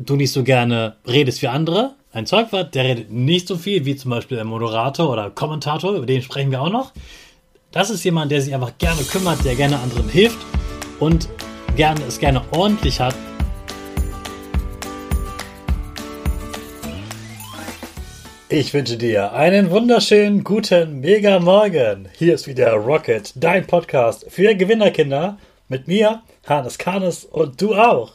[0.00, 1.94] du nicht so gerne redest wie andere.
[2.12, 6.06] Ein Zeugwart, der redet nicht so viel wie zum Beispiel ein Moderator oder Kommentator, über
[6.06, 6.92] den sprechen wir auch noch.
[7.70, 10.38] Das ist jemand, der sich einfach gerne kümmert, der gerne anderen hilft
[10.98, 11.28] und
[11.76, 13.14] gerne, es gerne ordentlich hat.
[18.48, 22.08] Ich wünsche dir einen wunderschönen guten Mega Morgen.
[22.18, 25.38] Hier ist wieder Rocket, dein Podcast für Gewinnerkinder
[25.68, 28.14] mit mir, Hannes Karnes und du auch.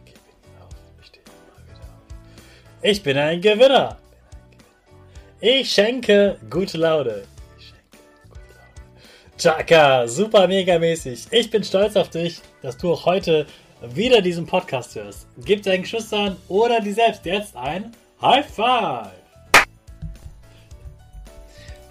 [2.83, 3.95] Ich bin ein Gewinner.
[5.39, 7.25] Ich schenke gute Laune.
[9.37, 11.27] Chaka, super mega mäßig.
[11.29, 13.45] Ich bin stolz auf dich, dass du auch heute
[13.93, 15.27] wieder diesen Podcast hörst.
[15.45, 19.11] Gib deinen Geschwistern oder dir selbst jetzt ein High Five.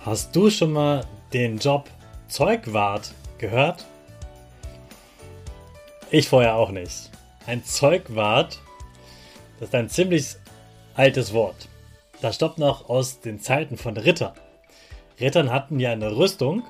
[0.00, 1.88] Hast du schon mal den Job
[2.26, 3.84] Zeugwart gehört?
[6.10, 7.10] Ich vorher auch nicht.
[7.46, 8.58] Ein Zeugwart,
[9.60, 10.39] das ist ein ziemlich
[11.00, 11.66] altes Wort.
[12.20, 14.34] Das stammt noch aus den Zeiten von Rittern.
[15.18, 16.62] Rittern hatten ja eine Rüstung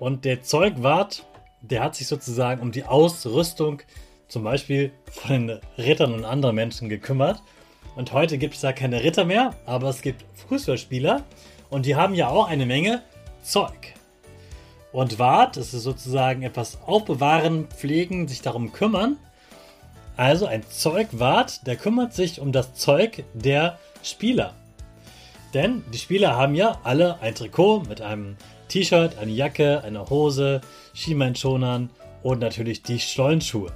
[0.00, 1.24] und der Zeugwart,
[1.60, 3.82] der hat sich sozusagen um die Ausrüstung
[4.26, 7.40] zum Beispiel von den Rittern und anderen Menschen gekümmert.
[7.94, 11.22] Und heute gibt es da keine Ritter mehr, aber es gibt Fußballspieler
[11.70, 13.04] und die haben ja auch eine Menge
[13.44, 13.94] Zeug.
[14.90, 19.16] Und Wart, ist sozusagen etwas aufbewahren, pflegen, sich darum kümmern.
[20.18, 24.52] Also ein Zeugwart, der kümmert sich um das Zeug der Spieler.
[25.54, 28.36] Denn die Spieler haben ja alle ein Trikot mit einem
[28.66, 30.60] T-Shirt, eine Jacke, eine Hose,
[30.92, 31.90] Schienbeinschonern
[32.24, 33.70] und natürlich die Stollenschuhe.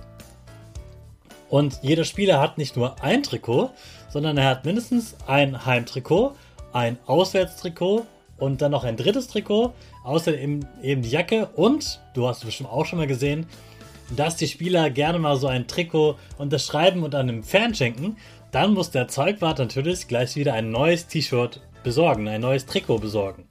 [1.48, 3.70] Und jeder Spieler hat nicht nur ein Trikot,
[4.08, 6.34] sondern er hat mindestens ein Heimtrikot,
[6.72, 8.04] ein Auswärtstrikot
[8.38, 12.84] und dann noch ein drittes Trikot, außerdem eben die Jacke und, du hast bestimmt auch
[12.84, 13.46] schon mal gesehen,
[14.16, 18.16] dass die Spieler gerne mal so ein Trikot unterschreiben und an einem Fan schenken.
[18.50, 23.48] Dann muss der Zeugwart natürlich gleich wieder ein neues T-Shirt besorgen, ein neues Trikot besorgen.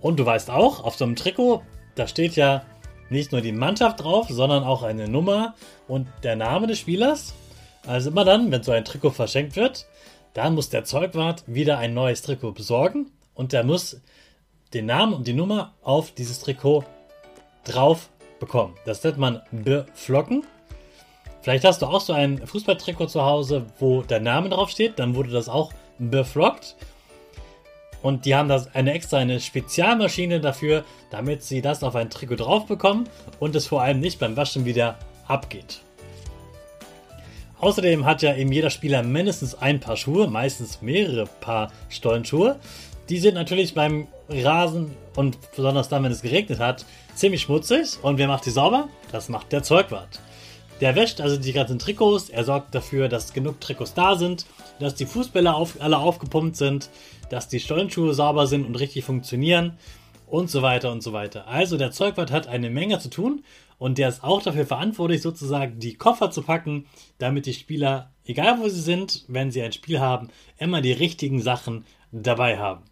[0.00, 1.62] Und du weißt auch, auf so einem Trikot,
[1.94, 2.64] da steht ja
[3.08, 5.54] nicht nur die Mannschaft drauf, sondern auch eine Nummer
[5.88, 7.34] und der Name des Spielers.
[7.86, 9.86] Also immer dann, wenn so ein Trikot verschenkt wird,
[10.32, 14.00] dann muss der Zeugwart wieder ein neues Trikot besorgen und der muss
[14.72, 16.84] den Namen und die Nummer auf dieses Trikot
[17.64, 18.10] drauf
[18.44, 18.74] bekommen.
[18.84, 20.44] Das nennt man beflocken.
[21.40, 25.14] Vielleicht hast du auch so ein Fußballtrikot zu Hause, wo der Name drauf steht, dann
[25.14, 26.76] wurde das auch beflockt.
[28.02, 32.36] Und die haben da eine extra eine Spezialmaschine dafür, damit sie das auf ein Trikot
[32.36, 33.08] drauf bekommen
[33.40, 35.80] und es vor allem nicht beim Waschen wieder abgeht.
[37.60, 42.58] Außerdem hat ja eben jeder Spieler mindestens ein Paar Schuhe, meistens mehrere Paar Stollenschuhe.
[43.08, 46.84] Die sind natürlich beim Rasen und besonders dann, wenn es geregnet hat,
[47.14, 47.98] ziemlich schmutzig.
[48.02, 48.88] Und wer macht die sauber?
[49.12, 50.20] Das macht der Zeugwart.
[50.80, 54.44] Der wäscht also die ganzen Trikots, er sorgt dafür, dass genug Trikots da sind,
[54.80, 56.90] dass die Fußbälle auf, alle aufgepumpt sind,
[57.30, 59.78] dass die Stollenschuhe sauber sind und richtig funktionieren
[60.26, 61.46] und so weiter und so weiter.
[61.46, 63.44] Also der Zeugwart hat eine Menge zu tun
[63.78, 66.86] und der ist auch dafür verantwortlich, sozusagen die Koffer zu packen,
[67.18, 70.28] damit die Spieler, egal wo sie sind, wenn sie ein Spiel haben,
[70.58, 72.82] immer die richtigen Sachen dabei haben.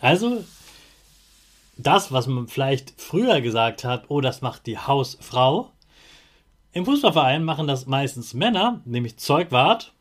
[0.00, 0.44] Also
[1.76, 5.70] das, was man vielleicht früher gesagt hat, oh, das macht die Hausfrau.
[6.72, 9.92] Im Fußballverein machen das meistens Männer, nämlich Zeugwart.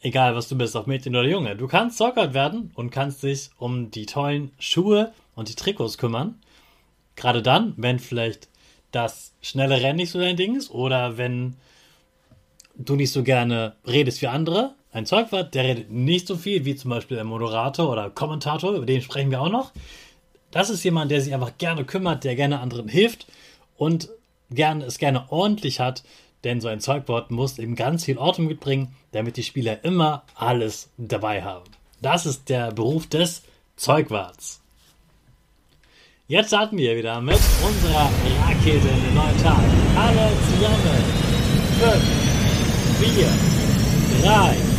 [0.00, 1.56] Egal, was du bist, ob Mädchen oder Junge.
[1.56, 6.40] Du kannst Zeugwart werden und kannst dich um die tollen Schuhe und die Trikots kümmern.
[7.16, 8.48] Gerade dann, wenn vielleicht
[8.92, 11.56] das schnelle Rennen nicht so dein Ding ist oder wenn
[12.76, 14.74] du nicht so gerne redest wie andere.
[14.96, 18.86] Ein Zeugwart, der redet nicht so viel wie zum Beispiel ein Moderator oder Kommentator, über
[18.86, 19.72] den sprechen wir auch noch.
[20.50, 23.26] Das ist jemand, der sich einfach gerne kümmert, der gerne anderen hilft
[23.76, 24.08] und
[24.50, 26.02] gern, es gerne ordentlich hat,
[26.44, 30.88] denn so ein Zeugwort muss eben ganz viel Ordnung mitbringen, damit die Spieler immer alles
[30.96, 31.70] dabei haben.
[32.00, 33.42] Das ist der Beruf des
[33.76, 34.62] Zeugwarts.
[36.26, 38.08] Jetzt starten wir wieder mit unserer
[38.46, 39.62] Rakete in den neuen Tag.
[39.94, 41.04] Alle zusammen.
[41.80, 43.28] 5, 4,
[44.22, 44.75] 3,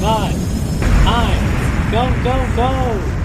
[0.00, 1.90] 2, 1.
[1.90, 3.19] Go, go, go!